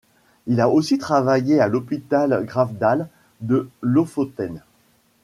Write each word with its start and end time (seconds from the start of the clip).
Il 0.47 0.59
a 0.59 0.67
aussi 0.67 0.97
travaillé 0.97 1.59
à 1.61 1.67
l'hopital 1.67 2.43
Gravdal 2.47 3.07
de 3.41 3.69
Lofoten. 3.83 4.63